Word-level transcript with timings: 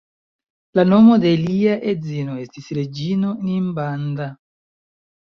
La 0.79 0.85
nomo 0.87 1.17
de 1.25 1.33
lia 1.43 1.77
edzino 1.93 2.41
estis 2.47 2.73
reĝino 2.81 3.37
Ninbanda. 3.47 4.33